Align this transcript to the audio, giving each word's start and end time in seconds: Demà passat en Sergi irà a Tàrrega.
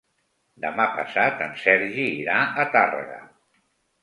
Demà 0.63 0.87
passat 0.95 1.43
en 1.49 1.53
Sergi 1.65 2.07
irà 2.23 2.39
a 2.65 2.67
Tàrrega. 2.79 3.21